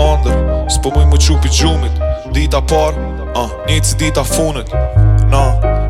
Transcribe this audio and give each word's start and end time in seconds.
ondër 0.00 0.48
S'po 0.72 0.92
muj 0.94 1.06
më 1.10 1.18
qupi 1.24 1.50
gjumit 1.56 2.00
Dita 2.34 2.60
par, 2.70 2.96
uh, 3.38 3.50
një 3.68 3.78
cë 3.86 3.98
dita 4.00 4.22
funet 4.26 4.70
Na, 5.30 5.40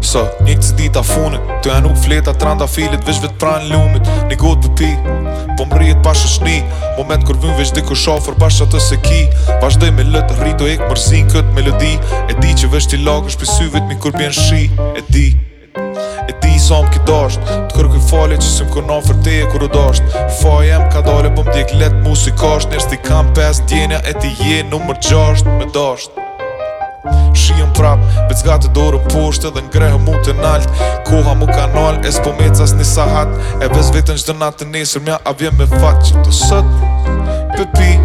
së, 0.04 0.22
një 0.46 0.56
cë 0.60 0.78
dita 0.80 1.02
funet 1.06 1.50
Të 1.62 1.72
janë 1.72 1.90
u 1.92 1.98
fleta 2.04 2.34
të 2.34 2.48
randa 2.48 2.68
filit 2.70 3.04
Vesh 3.08 3.20
vetë 3.24 3.36
pranë 3.42 3.68
lumit 3.72 4.08
Një 4.30 4.38
gotë 4.40 4.72
pëpi 4.80 5.18
Po 5.58 5.66
më 5.68 5.80
rrjet 5.80 6.02
pashë 6.06 6.32
shni 6.36 6.56
Moment 6.98 7.24
kur 7.28 7.38
vim 7.42 7.54
vesh 7.60 7.72
diko 7.76 7.96
shofër 7.98 8.38
Pashë 8.40 8.66
atë 8.68 8.82
se 8.90 8.98
ki 9.06 9.22
Vashdoj 9.64 9.92
me 9.96 10.08
lëtë 10.14 10.40
rrito 10.40 10.68
e 10.72 10.76
këmërzin 10.82 11.30
këtë 11.34 11.56
melodi 11.58 11.94
E 12.26 12.36
di 12.40 12.56
që 12.62 12.72
vesh 12.74 12.90
t'i 12.92 13.02
lakë 13.04 13.34
është 13.34 13.44
pësyvit 13.44 13.88
mi 13.90 14.00
kur 14.02 14.16
bjen 14.18 14.36
shi 14.42 14.64
E 15.00 15.04
di 15.12 15.26
sëm 16.70 16.86
ki 16.94 17.00
dasht 17.08 17.40
Të 17.46 17.74
kërku 17.76 17.98
i 17.98 18.04
fali 18.06 18.36
që 18.38 18.46
si 18.46 18.64
më 18.68 18.74
kërnon 18.76 19.06
fër 19.08 19.18
teje 19.26 19.46
kër 19.52 19.64
u 19.66 19.68
dasht 19.74 20.12
Faj 20.38 20.66
ka 20.94 21.02
dole 21.06 21.30
po 21.34 21.42
më 21.46 21.54
dik 21.56 21.74
let 21.82 21.96
mu 22.04 22.14
si 22.18 22.32
kasht 22.40 22.70
Njerës 22.70 22.88
ti 22.92 22.98
kam 23.06 23.30
pes 23.36 23.62
djenja 23.70 24.00
e 24.10 24.14
ti 24.20 24.30
je 24.44 24.62
nëmër 24.70 25.00
gjasht 25.08 25.48
me 25.58 25.66
dasht 25.74 26.14
Shihëm 27.40 27.70
prap, 27.78 28.02
pe 28.28 28.36
cga 28.38 28.58
të 28.62 28.70
dorëm 28.76 29.06
poshtë 29.14 29.54
Dhe 29.56 29.64
ngrehë 29.70 29.98
mu 30.04 30.18
të 30.26 30.34
nalt, 30.42 30.68
koha 31.08 31.32
mu 31.40 31.48
ka 31.48 31.64
nal 31.74 31.96
Es 32.06 32.20
po 32.22 32.34
me 32.38 32.50
cas 32.52 32.74
një 32.76 32.86
sahat, 32.86 33.32
e 33.64 33.70
bez 33.72 33.90
vetën 33.94 34.20
që 34.20 34.28
dë 34.30 34.38
natë 34.42 34.70
nesër 34.74 35.06
Mja 35.08 35.18
a 35.26 35.32
vje 35.40 35.50
me 35.56 35.66
fat 35.78 36.02
që 36.06 36.26
të 36.26 36.36
sët, 36.42 36.76
pëpi 37.56 37.99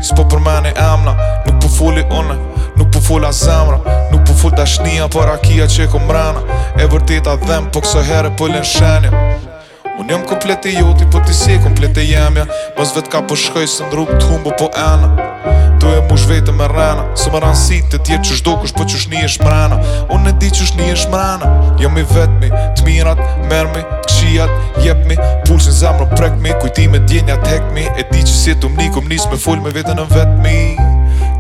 S'po 0.04 0.24
përmene 0.28 0.74
emna 0.76 1.14
Nuk 1.46 1.62
po 1.64 1.70
fulli 1.72 2.02
une 2.18 2.34
Nuk 2.76 2.90
po 2.92 3.00
fulla 3.06 3.30
zemra 3.34 3.78
Nuk 4.12 4.26
po 4.28 4.34
full 4.42 4.52
tashnia 4.58 5.08
Por 5.12 5.30
akia 5.32 5.64
që 5.72 5.86
e 5.86 5.88
ku 5.94 6.02
mrena 6.04 6.42
E 6.76 6.88
vërteta 6.92 7.38
dhem 7.46 7.70
Po 7.72 7.80
këso 7.86 8.04
herë 8.08 8.34
po 8.40 8.50
lën 8.52 8.66
shenja 8.68 9.14
Unë 10.00 10.10
jëm 10.12 10.26
komplet 10.28 10.68
e 10.68 10.74
joti 10.76 11.08
Po 11.14 11.24
ti 11.24 11.36
si 11.38 11.56
komplet 11.64 11.98
e 12.04 12.04
jemja 12.12 12.44
Mës 12.76 12.92
vet 12.98 13.08
ka 13.14 13.24
po 13.24 13.40
shkoj 13.40 13.64
Së 13.68 13.88
në 13.88 13.94
rrug 13.96 14.12
të 14.20 14.28
humbo 14.32 14.52
po 14.60 14.68
ena 14.76 15.73
Së 17.18 17.30
më 17.34 17.40
rasit 17.46 17.90
të 17.94 18.00
tjetë 18.08 18.26
që 18.28 18.38
shdo 18.40 18.54
kush 18.62 18.74
për 18.74 18.82
po 18.82 18.88
që 18.90 19.02
shni 19.04 19.20
e 19.22 19.28
shmrana 19.30 19.78
Unë 20.16 20.32
e 20.32 20.36
di 20.42 20.50
që 20.56 20.66
shni 20.72 20.88
e 20.90 20.96
shmrana 20.98 21.50
Jam 21.82 21.84
jo 21.84 21.90
mi 21.98 22.04
vetëmi, 22.10 22.50
të 22.78 22.86
mirat, 22.88 23.22
mermi, 23.52 23.84
këshijat, 24.08 24.52
jepmi 24.86 25.16
Pulsin 25.48 25.76
zemrën 25.82 26.14
prekmi, 26.18 26.54
kujtime 26.62 27.00
djenja 27.10 27.38
të 27.46 27.60
E 27.84 28.04
di 28.12 28.22
që 28.26 28.34
si 28.34 28.56
të 28.58 28.70
mniku, 28.74 29.02
këm 29.04 29.32
me 29.32 29.38
full 29.46 29.62
me 29.62 29.70
vetën 29.76 29.96
në 30.00 30.08
vetmi 30.10 30.58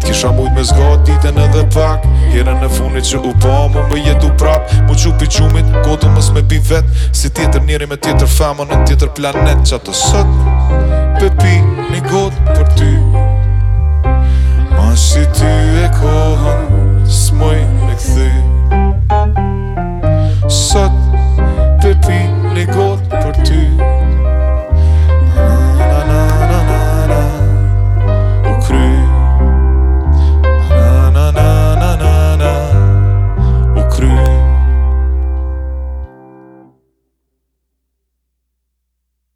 Të 0.04 0.10
kisha 0.12 0.32
mujt 0.36 0.52
me 0.54 0.64
zgot, 0.70 1.02
ditën 1.08 1.38
edhe 1.48 1.64
pak 1.74 2.06
Jere 2.36 2.54
në 2.62 2.70
funit 2.78 3.08
që 3.10 3.22
u 3.24 3.34
po, 3.42 3.58
më 3.74 3.88
më 3.90 4.04
jet 4.06 4.24
u 4.30 4.32
prap 4.38 4.70
Mu 4.86 4.94
qup 4.94 5.22
i 5.26 5.30
qumit, 5.38 5.74
kodën 5.88 6.14
mës 6.14 6.30
me 6.38 6.44
pi 6.46 6.60
vet 6.70 6.86
Si 7.12 7.30
tjetër 7.34 7.66
njeri 7.66 7.88
me 7.90 7.98
tjetër 7.98 8.28
famën, 8.38 8.70
në 8.70 8.84
tjetër 8.88 9.14
planet 9.18 9.66
Qa 9.70 9.80
të 9.82 9.96
sët, 9.98 10.38
pepi, 11.20 11.58
një 11.96 12.06
go 12.12 12.23